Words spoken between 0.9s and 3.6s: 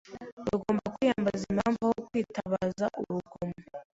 kwiyambaza impamvu aho kwitabaza urugomo.